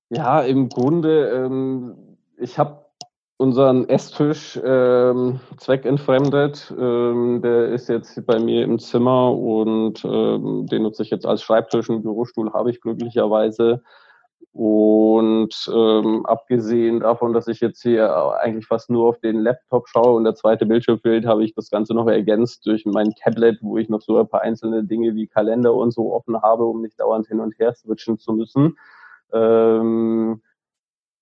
Ja, 0.08 0.40
im 0.40 0.70
Grunde, 0.70 1.28
ähm, 1.32 2.18
ich 2.38 2.58
habe 2.58 2.86
unseren 3.36 3.90
Esstisch 3.90 4.58
ähm, 4.64 5.42
zweckentfremdet. 5.58 6.74
Der 6.74 7.68
ist 7.68 7.90
jetzt 7.90 8.26
bei 8.26 8.40
mir 8.40 8.64
im 8.64 8.80
Zimmer 8.80 9.34
und 9.34 10.02
den 10.02 10.82
nutze 10.82 11.04
ich 11.04 11.10
jetzt 11.10 11.26
als 11.26 11.44
Schreibtisch. 11.44 11.90
Einen 11.90 12.04
Bürostuhl 12.04 12.54
habe 12.54 12.72
ich 12.72 12.80
glücklicherweise. 12.80 13.84
Und 14.54 15.70
ähm, 15.72 16.26
abgesehen 16.26 17.02
davon, 17.02 17.32
dass 17.32 17.48
ich 17.48 17.60
jetzt 17.60 17.84
hier 17.84 18.12
eigentlich 18.42 18.66
fast 18.66 18.90
nur 18.90 19.08
auf 19.08 19.20
den 19.20 19.40
Laptop 19.40 19.88
schaue 19.88 20.16
und 20.16 20.24
der 20.24 20.34
zweite 20.34 20.66
Bildschirm 20.66 21.00
fehlt, 21.00 21.28
habe 21.28 21.44
ich 21.44 21.54
das 21.54 21.70
Ganze 21.70 21.94
noch 21.94 22.08
ergänzt 22.08 22.66
durch 22.66 22.84
mein 22.86 23.14
Tablet, 23.22 23.60
wo 23.62 23.78
ich 23.78 23.88
noch 23.88 24.02
so 24.02 24.18
ein 24.18 24.28
paar 24.28 24.42
einzelne 24.42 24.84
Dinge 24.84 25.14
wie 25.14 25.28
Kalender 25.28 25.76
und 25.76 25.92
so 25.92 26.12
offen 26.12 26.42
habe, 26.42 26.66
um 26.66 26.82
nicht 26.82 27.00
dauernd 27.00 27.28
hin 27.28 27.40
und 27.40 27.58
her 27.60 27.76
switchen 27.76 28.18
zu 28.18 28.34
müssen. 28.34 28.78
Ähm, 29.32 30.42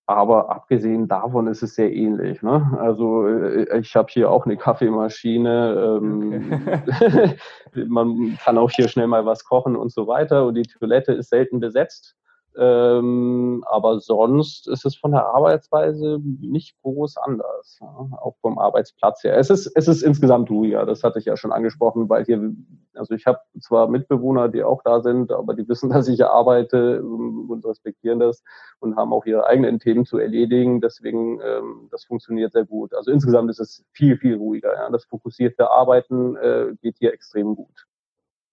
aber 0.06 0.50
abgesehen 0.50 1.08
davon 1.08 1.48
ist 1.48 1.62
es 1.62 1.74
sehr 1.74 1.92
ähnlich. 1.92 2.40
Ne? 2.40 2.78
Also 2.80 3.26
äh, 3.26 3.80
ich 3.80 3.94
habe 3.96 4.08
hier 4.10 4.30
auch 4.30 4.46
eine 4.46 4.56
Kaffeemaschine. 4.56 5.98
Ähm, 6.00 6.62
okay. 6.86 7.36
man 7.88 8.38
kann 8.42 8.56
auch 8.56 8.70
hier 8.70 8.88
schnell 8.88 9.08
mal 9.08 9.26
was 9.26 9.44
kochen 9.44 9.74
und 9.74 9.92
so 9.92 10.06
weiter. 10.06 10.46
Und 10.46 10.54
die 10.54 10.62
Toilette 10.62 11.12
ist 11.12 11.30
selten 11.30 11.58
besetzt. 11.58 12.16
Ähm, 12.58 13.62
aber 13.66 14.00
sonst 14.00 14.66
ist 14.66 14.86
es 14.86 14.96
von 14.96 15.10
der 15.10 15.26
Arbeitsweise 15.26 16.18
nicht 16.40 16.74
groß 16.82 17.18
anders, 17.18 17.78
ja, 17.82 17.86
auch 17.86 18.36
vom 18.40 18.58
Arbeitsplatz 18.58 19.22
her. 19.24 19.36
Es 19.36 19.50
ist, 19.50 19.70
es 19.74 19.88
ist 19.88 20.02
insgesamt 20.02 20.50
ruhiger, 20.50 20.86
das 20.86 21.04
hatte 21.04 21.18
ich 21.18 21.26
ja 21.26 21.36
schon 21.36 21.52
angesprochen, 21.52 22.08
weil 22.08 22.24
hier, 22.24 22.54
also 22.94 23.14
ich 23.14 23.26
habe 23.26 23.40
zwar 23.60 23.88
Mitbewohner, 23.88 24.48
die 24.48 24.64
auch 24.64 24.82
da 24.82 25.02
sind, 25.02 25.32
aber 25.32 25.52
die 25.52 25.68
wissen, 25.68 25.90
dass 25.90 26.08
ich 26.08 26.16
hier 26.16 26.30
arbeite 26.30 27.02
und 27.02 27.62
respektieren 27.66 28.20
das 28.20 28.42
und 28.78 28.96
haben 28.96 29.12
auch 29.12 29.26
ihre 29.26 29.46
eigenen 29.46 29.78
Themen 29.78 30.06
zu 30.06 30.16
erledigen. 30.16 30.80
Deswegen, 30.80 31.40
ähm, 31.40 31.88
das 31.90 32.04
funktioniert 32.04 32.52
sehr 32.52 32.64
gut. 32.64 32.94
Also 32.94 33.10
insgesamt 33.10 33.50
ist 33.50 33.60
es 33.60 33.84
viel, 33.92 34.16
viel 34.16 34.36
ruhiger. 34.36 34.72
Ja. 34.72 34.88
Das 34.90 35.04
fokussierte 35.04 35.70
Arbeiten 35.70 36.36
äh, 36.36 36.68
geht 36.80 36.96
hier 36.98 37.12
extrem 37.12 37.54
gut. 37.54 37.86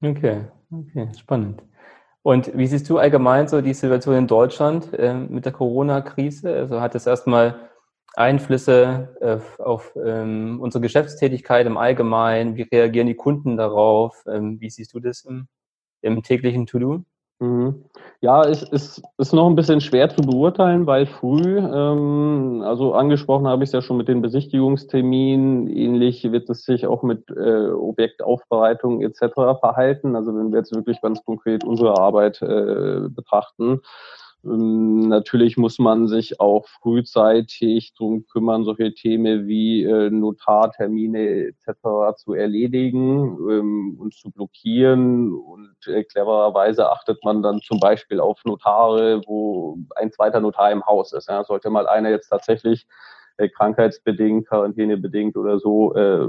Okay, 0.01 0.41
okay, 0.71 1.07
spannend. 1.17 1.63
Und 2.23 2.57
wie 2.57 2.67
siehst 2.67 2.89
du 2.89 2.97
allgemein 2.97 3.49
so 3.49 3.61
die 3.61 3.73
Situation 3.73 4.15
in 4.15 4.27
Deutschland 4.27 4.93
äh, 4.93 5.13
mit 5.13 5.45
der 5.45 5.51
Corona-Krise? 5.51 6.53
Also 6.55 6.79
hat 6.79 6.95
es 6.95 7.05
erstmal 7.05 7.69
Einflüsse 8.15 9.17
äh, 9.19 9.61
auf 9.61 9.93
ähm, 9.97 10.61
unsere 10.61 10.81
Geschäftstätigkeit 10.81 11.67
im 11.67 11.77
Allgemeinen? 11.77 12.55
Wie 12.55 12.61
reagieren 12.61 13.07
die 13.07 13.15
Kunden 13.15 13.57
darauf? 13.57 14.23
Ähm, 14.25 14.61
wie 14.61 14.69
siehst 14.69 14.93
du 14.93 15.01
das 15.01 15.25
im, 15.25 15.47
im 16.01 16.23
täglichen 16.23 16.65
To-Do? 16.65 17.03
Mhm. 17.43 17.83
Ja, 18.21 18.43
es 18.43 18.63
ist, 18.63 19.01
ist 19.17 19.33
noch 19.33 19.47
ein 19.49 19.55
bisschen 19.57 19.81
schwer 19.81 20.07
zu 20.07 20.21
beurteilen, 20.21 20.87
weil 20.87 21.05
früh, 21.07 21.57
ähm, 21.57 22.63
also 22.65 22.93
angesprochen 22.93 23.47
habe 23.47 23.65
ich 23.65 23.67
es 23.69 23.73
ja 23.73 23.81
schon 23.81 23.97
mit 23.97 24.07
den 24.07 24.21
Besichtigungsterminen, 24.21 25.67
ähnlich 25.67 26.23
wird 26.31 26.49
es 26.49 26.63
sich 26.63 26.87
auch 26.87 27.03
mit 27.03 27.29
äh, 27.31 27.67
Objektaufbereitung 27.71 29.01
etc. 29.01 29.59
verhalten. 29.59 30.15
Also 30.15 30.33
wenn 30.33 30.53
wir 30.53 30.59
jetzt 30.59 30.73
wirklich 30.73 31.01
ganz 31.01 31.21
konkret 31.25 31.65
unsere 31.65 31.97
Arbeit 31.99 32.41
äh, 32.41 33.09
betrachten, 33.09 33.81
natürlich 34.45 35.55
muss 35.55 35.79
man 35.79 36.07
sich 36.07 36.41
auch 36.41 36.67
frühzeitig 36.67 37.93
drum 37.93 38.25
kümmern, 38.27 38.65
solche 38.65 38.93
Themen 38.93 39.47
wie 39.47 39.83
äh, 39.83 40.09
Notartermine 40.09 41.47
etc. 41.47 42.17
zu 42.17 42.33
erledigen 42.33 43.37
ähm, 43.49 43.97
und 43.97 44.13
zu 44.13 44.31
blockieren. 44.31 45.33
Und 45.33 45.75
äh, 45.87 46.03
clevererweise 46.03 46.91
achtet 46.91 47.23
man 47.23 47.41
dann 47.41 47.61
zum 47.61 47.79
Beispiel 47.79 48.19
auf 48.19 48.43
Notare, 48.43 49.21
wo 49.25 49.77
ein 49.95 50.11
zweiter 50.11 50.41
Notar 50.41 50.71
im 50.71 50.85
Haus 50.85 51.13
ist. 51.13 51.31
Sollte 51.47 51.69
mal 51.69 51.87
einer 51.87 52.09
jetzt 52.09 52.27
tatsächlich 52.27 52.85
äh, 53.37 53.47
krankheitsbedingt, 53.47 54.49
quarantänebedingt 54.49 55.37
oder 55.37 55.57
so 55.57 55.95
äh, 55.95 56.27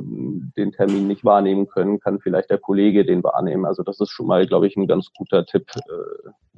den 0.57 0.71
Termin 0.71 1.09
nicht 1.09 1.25
wahrnehmen 1.25 1.67
können, 1.67 1.99
kann 1.99 2.21
vielleicht 2.21 2.51
der 2.51 2.59
Kollege 2.59 3.05
den 3.05 3.25
wahrnehmen. 3.25 3.65
Also 3.67 3.83
das 3.83 3.99
ist 3.99 4.11
schon 4.11 4.29
mal, 4.29 4.47
glaube 4.47 4.69
ich, 4.69 4.77
ein 4.77 4.87
ganz 4.87 5.13
guter 5.13 5.45
Tipp 5.45 5.67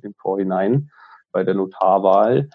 im 0.02 0.12
Vorhinein 0.12 0.90
bei 1.37 1.45
der 1.45 1.55
Notarwahl. 1.55 2.49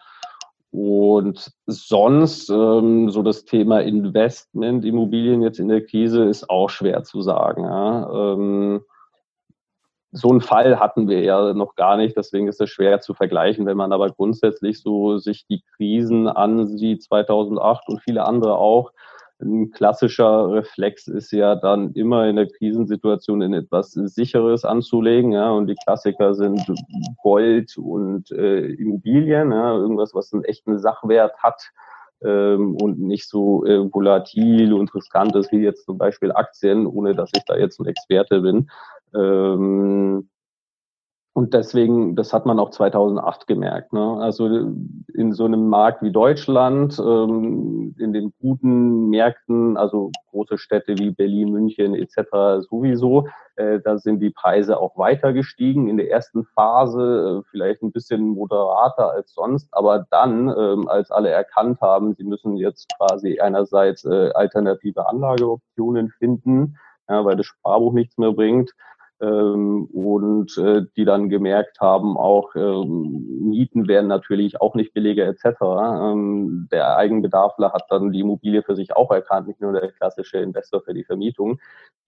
Und 0.72 1.52
sonst, 1.68 2.50
ähm, 2.50 3.12
so 3.12 3.22
das 3.22 3.46
Thema 3.46 3.82
Investment, 3.82 4.84
Immobilien 4.86 5.44
jetzt 5.44 5.60
in 5.60 5.68
der 5.68 5.86
Krise 5.86 6.24
ist 6.24 6.50
auch 6.50 6.70
schwer 6.70 7.04
zu 7.04 7.22
sagen. 7.22 7.64
Ja. 7.66 8.34
Ähm, 8.34 8.82
so 10.12 10.30
einen 10.30 10.42
Fall 10.42 10.80
hatten 10.80 11.08
wir 11.08 11.22
ja 11.22 11.54
noch 11.54 11.76
gar 11.76 11.96
nicht, 11.96 12.18
deswegen 12.18 12.48
ist 12.48 12.60
es 12.60 12.72
schwer 12.72 13.02
zu 13.02 13.14
vergleichen. 13.14 13.68
Wenn 13.68 13.78
man 13.78 13.94
aber 13.94 14.10
grundsätzlich 14.10 14.82
so 14.82 15.20
sich 15.20 15.46
die 15.46 15.62
Krisen 15.76 16.28
ansieht, 16.28 17.04
2008 17.04 17.88
und 17.88 18.02
viele 18.02 18.26
andere 18.26 18.58
auch, 18.58 18.92
ein 19.42 19.72
klassischer 19.72 20.52
Reflex 20.52 21.08
ist 21.08 21.32
ja 21.32 21.56
dann 21.56 21.94
immer 21.94 22.28
in 22.28 22.36
der 22.36 22.48
Krisensituation 22.48 23.42
in 23.42 23.54
etwas 23.54 23.92
Sicheres 23.92 24.66
anzulegen. 24.66 25.32
Ja, 25.32 25.52
und 25.52 25.68
die 25.68 25.76
Klassiker 25.76 26.34
sind 26.34 26.62
Gold 27.22 27.78
und 27.78 28.32
äh, 28.32 28.66
Immobilien, 28.68 29.52
ja, 29.52 29.76
irgendwas, 29.76 30.14
was 30.14 30.34
einen 30.34 30.44
echten 30.44 30.80
Sachwert 30.80 31.38
hat 31.40 31.72
ähm, 32.24 32.76
und 32.82 33.00
nicht 33.00 33.28
so 33.28 33.66
äh, 33.66 33.92
volatil 33.92 34.74
und 34.74 34.94
riskant 34.94 35.36
ist 35.36 35.52
wie 35.52 35.64
jetzt 35.64 35.86
zum 35.86 35.98
Beispiel 35.98 36.32
Aktien, 36.32 36.86
ohne 36.86 37.16
dass 37.16 37.32
ich 37.36 37.44
da 37.46 37.58
jetzt 37.58 37.80
ein 37.80 37.88
Experte 37.88 38.42
bin. 38.42 38.70
Ähm, 39.14 40.30
und 41.34 41.54
deswegen, 41.54 42.18
das 42.18 42.34
hat 42.34 42.46
man 42.46 42.60
auch 42.60 42.72
2008 42.72 43.48
gemerkt. 43.48 43.94
Ne? 43.94 44.18
Also 44.20 44.48
in 45.14 45.32
so 45.32 45.46
einem 45.46 45.70
Markt 45.70 46.02
wie 46.02 46.12
Deutschland, 46.12 47.00
ähm, 47.00 47.96
in 47.98 48.12
den 48.12 48.34
guten 48.42 49.08
Märkten, 49.08 49.78
also 49.78 50.12
große 50.32 50.58
Städte 50.58 50.98
wie 50.98 51.12
Berlin, 51.12 51.52
München 51.52 51.96
etc. 51.96 52.68
sowieso, 52.70 53.30
äh, 53.56 53.80
da 53.80 53.98
sind 53.98 54.20
die 54.20 54.32
Preise 54.32 54.78
auch 54.78 54.98
weiter 54.98 55.32
gestiegen. 55.32 55.88
In 55.88 55.96
der 55.96 56.12
ersten 56.12 56.44
Phase 56.54 57.40
äh, 57.40 57.48
vielleicht 57.50 57.82
ein 57.82 57.94
bisschen 57.94 58.28
moderater 58.28 59.12
als 59.12 59.34
sonst, 59.34 59.70
aber 59.72 60.06
dann, 60.12 60.50
ähm, 60.50 60.90
als 60.90 61.12
alle 61.12 61.30
erkannt 61.30 61.80
haben, 61.80 62.14
sie 62.14 62.26
müssen 62.26 62.58
jetzt 62.58 62.92
quasi 62.98 63.40
einerseits 63.40 64.04
äh, 64.04 64.32
alternative 64.34 65.08
Anlageoptionen 65.08 66.10
finden, 66.10 66.76
ja, 67.08 67.24
weil 67.24 67.38
das 67.38 67.46
Sparbuch 67.46 67.94
nichts 67.94 68.18
mehr 68.18 68.34
bringt 68.34 68.74
ähm, 69.22 69.86
und 69.86 70.58
äh, 70.58 70.84
die 70.96 71.06
dann 71.06 71.30
gemerkt 71.30 71.80
haben, 71.80 72.18
auch 72.18 72.56
ähm, 72.56 73.28
Mieten 73.42 73.88
werden 73.88 74.08
natürlich 74.08 74.60
auch 74.60 74.76
nicht 74.76 74.94
billiger 74.94 75.28
etc. 75.28 75.46
Ähm, 75.62 76.68
der 76.72 76.98
Eigenbedarfler 76.98 77.72
hat 77.74 77.86
dann 77.90 78.12
die 78.12 78.22
Immobilie 78.22 78.64
für 78.64 78.76
sich 78.76 78.96
auch 78.96 79.12
erkannt, 79.12 79.48
nicht 79.48 79.62
nur 79.62 79.74
der 79.74 79.92
klassische 79.92 80.40
Investor 80.40 80.82
für 80.82 80.94
die 80.94 81.04
Vermietung. 81.04 81.60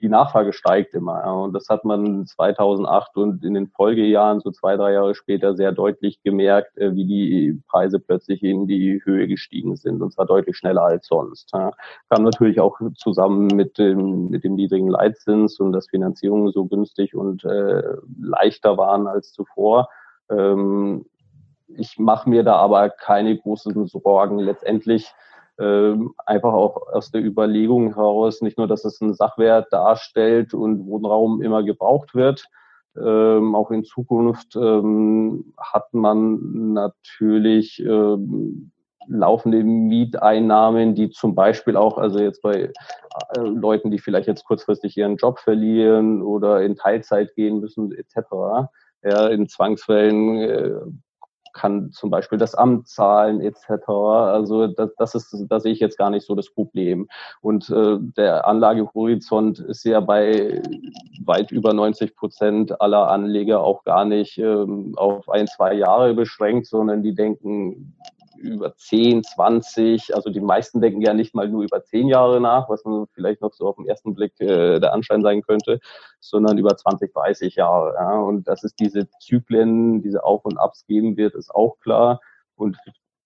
Die 0.01 0.10
Nachfrage 0.10 0.51
steigt 0.51 0.96
immer 0.96 1.22
ja, 1.24 1.32
und 1.32 1.53
das 1.53 1.70
hat 1.70 1.86
man 1.86 2.25
2008 2.25 3.15
und 3.15 3.46
in 3.46 3.53
den 3.53 3.67
Folgejahren, 3.67 4.41
so 4.41 4.51
zwei, 4.51 4.75
drei 4.75 4.93
Jahre 4.93 5.15
später, 5.15 5.55
sehr 5.55 5.72
deutlich 5.72 6.22
gemerkt, 6.24 6.77
äh, 6.77 6.96
wie 6.96 7.05
die 7.05 7.62
Preise 7.70 8.00
plötzlich 8.00 8.43
in 8.43 8.67
die 8.67 9.01
Höhe 9.05 9.27
gestiegen 9.27 9.75
sind 9.75 10.01
und 10.01 10.12
zwar 10.12 10.25
deutlich 10.25 10.58
schneller 10.58 10.84
als 10.84 11.08
sonst. 11.08 11.51
Ja. 11.53 11.72
Kam 12.10 12.24
natürlich 12.24 12.60
auch 12.60 12.79
zusammen 12.96 13.48
mit 13.48 13.77
dem, 13.77 14.29
mit 14.29 14.43
dem 14.43 14.55
niedrigen 14.55 14.89
Leitzins 14.89 15.60
und 15.60 15.72
dass 15.72 15.89
Finanzierungen 15.89 16.51
so 16.51 16.65
günstig 16.65 17.02
günstig 17.03 17.15
und 17.15 17.43
äh, 17.45 17.83
leichter 18.19 18.77
waren 18.77 19.07
als 19.07 19.33
zuvor. 19.33 19.89
Ähm, 20.29 21.05
ich 21.67 21.98
mache 21.98 22.29
mir 22.29 22.43
da 22.43 22.55
aber 22.55 22.89
keine 22.89 23.38
großen 23.38 23.88
Sorgen. 23.88 24.39
Letztendlich 24.39 25.12
ähm, 25.60 26.13
einfach 26.25 26.53
auch 26.53 26.88
aus 26.91 27.12
der 27.12 27.24
Überlegung 27.24 27.95
heraus, 27.95 28.41
nicht 28.41 28.57
nur, 28.57 28.67
dass 28.67 28.86
es 28.86 29.01
einen 29.01 29.13
Sachwert 29.13 29.72
darstellt 29.72 30.53
und 30.53 30.86
Wohnraum 30.88 31.41
immer 31.41 31.63
gebraucht 31.63 32.15
wird, 32.15 32.48
ähm, 32.95 33.55
auch 33.55 33.72
in 33.72 33.83
Zukunft 33.83 34.55
ähm, 34.55 35.53
hat 35.57 35.93
man 35.93 36.74
natürlich 36.74 37.79
ähm, 37.79 38.72
laufende 39.07 39.63
Mieteinnahmen, 39.63 40.95
die 40.95 41.10
zum 41.10 41.36
Beispiel 41.36 41.77
auch, 41.77 41.98
also 41.98 42.19
jetzt 42.19 42.41
bei 42.41 42.53
äh, 42.63 42.72
Leuten, 43.39 43.91
die 43.91 44.00
vielleicht 44.00 44.27
jetzt 44.27 44.45
kurzfristig 44.45 44.98
ihren 44.98 45.17
Job 45.17 45.39
verlieren 45.39 46.22
oder 46.22 46.62
in 46.62 46.75
Teilzeit 46.75 47.36
gehen 47.36 47.60
müssen, 47.60 47.91
etc. 47.91 48.69
Ja, 49.03 49.27
in 49.27 49.48
Zwangsfällen 49.48 50.38
äh, 50.38 50.79
kann 51.53 51.91
zum 51.91 52.10
Beispiel 52.10 52.38
das 52.38 52.55
Amt 52.55 52.88
zahlen 52.88 53.39
etc. 53.39 53.88
Also 53.88 54.67
das, 54.67 54.89
das 54.98 55.15
ist, 55.15 55.45
da 55.48 55.60
sehe 55.60 55.72
ich 55.72 55.79
jetzt 55.79 55.98
gar 55.98 56.10
nicht 56.10 56.25
so 56.25 56.36
das 56.36 56.50
Problem. 56.50 57.07
Und 57.41 57.69
äh, 57.69 57.98
der 58.00 58.48
Anlagehorizont 58.48 59.60
ist 59.60 59.86
ja 59.86 60.00
bei 60.00 60.62
weit 61.24 61.51
über 61.51 61.74
90 61.74 62.15
Prozent 62.15 62.81
aller 62.81 63.10
Anleger 63.10 63.62
auch 63.62 63.83
gar 63.83 64.03
nicht 64.03 64.38
ähm, 64.39 64.93
auf 64.98 65.29
ein, 65.29 65.48
zwei 65.48 65.74
Jahre 65.75 66.13
beschränkt, 66.13 66.65
sondern 66.67 67.03
die 67.03 67.15
denken 67.15 67.95
über 68.43 68.75
10, 68.75 69.23
20, 69.23 70.15
also 70.15 70.29
die 70.29 70.41
meisten 70.41 70.81
denken 70.81 71.01
ja 71.01 71.13
nicht 71.13 71.33
mal 71.33 71.47
nur 71.47 71.63
über 71.63 71.83
10 71.83 72.07
Jahre 72.07 72.39
nach, 72.41 72.69
was 72.69 72.83
man 72.85 73.07
vielleicht 73.13 73.41
noch 73.41 73.53
so 73.53 73.67
auf 73.67 73.77
den 73.77 73.88
ersten 73.88 74.13
Blick 74.13 74.39
äh, 74.39 74.79
der 74.79 74.93
Anschein 74.93 75.21
sein 75.21 75.41
könnte, 75.41 75.79
sondern 76.19 76.57
über 76.57 76.75
20, 76.75 77.13
30 77.13 77.55
Jahre. 77.55 77.93
Ja. 77.95 78.19
Und 78.19 78.47
dass 78.47 78.63
es 78.63 78.75
diese 78.75 79.09
Zyklen, 79.19 80.01
diese 80.01 80.23
Auf- 80.23 80.45
und 80.45 80.57
Abs 80.57 80.85
geben 80.85 81.17
wird, 81.17 81.36
ist 81.36 81.53
auch 81.53 81.79
klar. 81.79 82.19
Und 82.56 82.77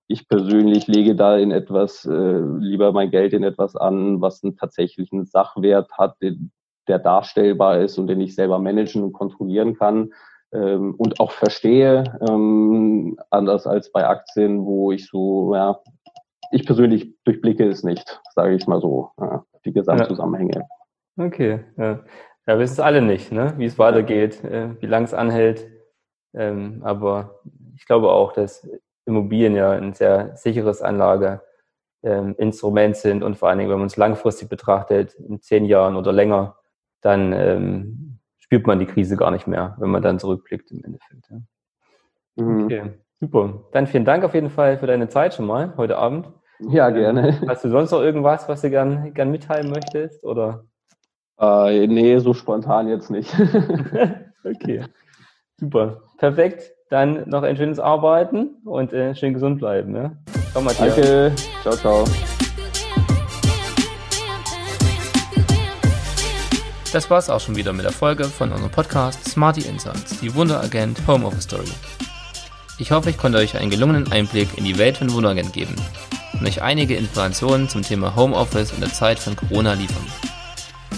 ich 0.08 0.28
persönlich 0.28 0.88
lege 0.88 1.16
da 1.16 1.38
in 1.38 1.52
etwas, 1.52 2.06
äh, 2.06 2.40
lieber 2.60 2.94
mein 2.94 3.12
Geld 3.12 3.34
in 3.34 3.44
etwas 3.44 3.76
an, 3.76 4.22
was 4.22 4.44
einen 4.44 4.56
tatsächlichen 4.56 5.26
Sachwert 5.26 5.92
hat, 5.98 6.22
den, 6.22 6.52
der 6.88 7.00
darstellbar 7.00 7.80
ist 7.80 7.98
und 7.98 8.08
den 8.08 8.22
ich 8.22 8.34
selber 8.34 8.60
managen 8.60 9.04
und 9.04 9.12
kontrollieren 9.12 9.76
kann, 9.76 10.14
ähm, 10.54 10.96
und 10.98 11.20
auch 11.20 11.32
verstehe, 11.32 12.04
ähm, 12.30 13.18
anders 13.30 13.68
als 13.68 13.92
bei 13.92 14.08
Aktien, 14.08 14.66
wo 14.66 14.92
ich 14.92 15.08
so, 15.08 15.54
ja, 15.56 15.80
ich 16.52 16.66
persönlich 16.66 17.14
durchblicke 17.26 17.68
es 17.68 17.84
nicht, 17.84 18.22
sage 18.34 18.56
ich 18.56 18.68
mal 18.68 18.82
so, 18.82 19.12
ja, 19.20 19.44
die 19.66 19.74
Gesamtzusammenhänge. 19.74 20.52
Ja. 20.56 21.26
Okay, 21.26 21.60
ja. 21.78 22.00
Ja, 22.48 22.56
wir 22.56 22.60
wissen 22.60 22.74
es 22.74 22.80
alle 22.80 23.02
nicht, 23.02 23.32
ne? 23.34 23.54
wie 23.58 23.66
es 23.66 23.78
weitergeht, 23.78 24.42
äh, 24.46 24.70
wie 24.80 24.86
lang 24.86 25.04
es 25.04 25.14
anhält. 25.14 25.68
Ähm, 26.34 26.82
aber 26.84 27.42
ich 27.76 27.86
glaube 27.86 28.10
auch, 28.10 28.32
dass 28.32 28.66
Immobilien 29.06 29.54
ja 29.54 29.72
ein 29.72 29.94
sehr 29.94 30.38
sicheres 30.38 30.82
Anlageinstrument 30.82 32.96
ähm, 32.96 32.98
sind 33.02 33.24
und 33.24 33.38
vor 33.38 33.50
allen 33.50 33.60
Dingen, 33.60 33.70
wenn 33.70 33.80
man 33.80 33.88
es 33.88 33.98
langfristig 33.98 34.48
betrachtet, 34.48 35.14
in 35.16 35.42
zehn 35.42 35.66
Jahren 35.66 35.98
oder 35.98 36.14
länger, 36.14 36.56
dann 37.02 37.34
ähm, 37.34 38.17
spürt 38.48 38.66
man 38.66 38.80
die 38.80 38.86
Krise 38.86 39.18
gar 39.18 39.32
nicht 39.32 39.46
mehr, 39.46 39.76
wenn 39.78 39.90
man 39.90 40.02
dann 40.02 40.20
zurückblickt 40.20 40.72
im 40.72 40.84
Endeffekt. 40.84 41.30
Ja. 41.30 42.44
Mhm. 42.44 42.64
Okay, 42.64 42.82
super. 43.20 43.66
Dann 43.74 43.88
vielen 43.88 44.06
Dank 44.06 44.24
auf 44.24 44.34
jeden 44.34 44.50
Fall 44.50 44.78
für 44.78 44.88
deine 44.88 45.10
Zeit 45.10 45.34
schon 45.34 45.46
mal 45.46 45.74
heute 45.76 45.98
Abend. 45.98 46.30
Ja, 46.60 46.90
gerne. 46.90 47.40
Hast 47.48 47.66
du 47.66 47.70
sonst 47.70 47.92
noch 47.92 48.02
irgendwas, 48.02 48.48
was 48.48 48.62
du 48.62 48.70
gern, 48.70 49.14
gern 49.14 49.32
mitteilen 49.32 49.70
möchtest? 49.70 50.24
Oder? 50.24 50.64
Äh, 51.40 51.88
nee, 51.88 52.18
so 52.20 52.34
spontan 52.34 52.88
jetzt 52.88 53.12
nicht. 53.12 53.36
okay. 54.44 54.86
Super. 55.60 56.02
Perfekt. 56.18 56.72
Dann 56.90 57.30
noch 57.30 57.44
ein 57.44 57.58
schönes 57.58 57.80
Arbeiten 57.80 58.62
und 58.64 58.94
äh, 58.94 59.14
schön 59.14 59.34
gesund 59.34 59.60
bleiben. 59.60 59.94
Ja? 59.94 60.12
Ciao, 60.52 60.64
Matthias. 60.64 60.96
Danke. 60.96 61.32
Ciao, 61.64 61.76
ciao. 61.76 62.47
Das 66.98 67.12
war's 67.12 67.30
auch 67.30 67.40
schon 67.40 67.56
wieder 67.56 67.74
mit 67.74 67.86
der 67.86 67.92
Folge 67.92 68.24
von 68.24 68.52
unserem 68.52 68.72
Podcast 68.72 69.24
Smarty 69.24 69.62
Insights, 69.62 70.20
die 70.20 70.34
Wunderagent 70.34 71.00
Homeoffice 71.06 71.44
Story. 71.44 71.70
Ich 72.80 72.90
hoffe, 72.90 73.12
ich 73.12 73.20
konnte 73.20 73.38
euch 73.38 73.56
einen 73.56 73.70
gelungenen 73.70 74.12
Einblick 74.12 74.58
in 74.58 74.64
die 74.64 74.80
Welt 74.80 74.98
von 74.98 75.14
Wunderagent 75.14 75.54
geben 75.54 75.76
und 76.34 76.48
euch 76.48 76.64
einige 76.64 76.96
Informationen 76.96 77.70
zum 77.70 77.84
Thema 77.84 78.16
Homeoffice 78.16 78.72
in 78.72 78.80
der 78.80 78.92
Zeit 78.92 79.20
von 79.20 79.36
Corona 79.36 79.74
liefern. 79.74 80.08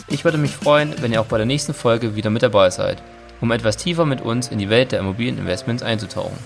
Ich 0.08 0.24
würde 0.24 0.38
mich 0.38 0.56
freuen, 0.56 0.96
wenn 1.02 1.12
ihr 1.12 1.20
auch 1.20 1.26
bei 1.26 1.36
der 1.36 1.46
nächsten 1.46 1.74
Folge 1.74 2.16
wieder 2.16 2.30
mit 2.30 2.44
dabei 2.44 2.70
seid, 2.70 3.04
um 3.42 3.52
etwas 3.52 3.76
tiefer 3.76 4.06
mit 4.06 4.22
uns 4.22 4.48
in 4.48 4.58
die 4.58 4.70
Welt 4.70 4.94
der 4.94 5.02
Immobilieninvestments 5.02 5.84
einzutauchen. 5.84 6.38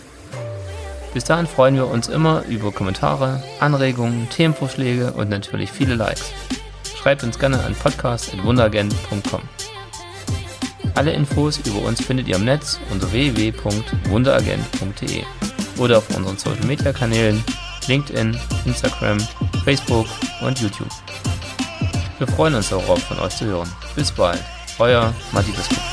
Bis 1.14 1.26
dahin 1.26 1.46
freuen 1.46 1.76
wir 1.76 1.86
uns 1.86 2.08
immer 2.08 2.44
über 2.50 2.72
Kommentare, 2.72 3.44
Anregungen, 3.60 4.28
Themenvorschläge 4.32 5.14
und 5.14 5.30
natürlich 5.30 5.72
viele 5.72 5.94
Likes 5.94 6.34
schreibt 7.04 7.24
uns 7.24 7.38
gerne 7.38 7.62
an 7.62 7.76
podcast.wunderagent.com. 7.76 9.42
Alle 10.96 11.12
Infos 11.12 11.60
über 11.66 11.80
uns 11.80 12.02
findet 12.02 12.30
ihr 12.30 12.38
im 12.38 12.46
Netz 12.46 12.80
unter 12.92 13.12
www.wunderagent.de 13.12 15.24
oder 15.78 15.98
auf 15.98 16.10
unseren 16.16 16.38
Social 16.38 16.66
Media 16.66 16.94
Kanälen 16.94 17.44
LinkedIn, 17.88 18.40
Instagram, 18.64 19.18
Facebook 19.66 20.08
und 20.46 20.62
YouTube. 20.62 20.88
Wir 22.20 22.28
freuen 22.28 22.56
uns 22.56 22.70
darauf, 22.70 23.04
von 23.04 23.20
euch 23.20 23.36
zu 23.36 23.48
hören. 23.48 23.70
Bis 23.96 24.10
bald, 24.10 24.42
euer 24.80 25.14
Matti 25.34 25.52
Biskup. 25.52 25.93